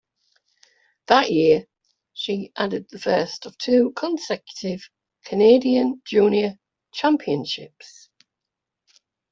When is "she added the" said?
2.13-2.97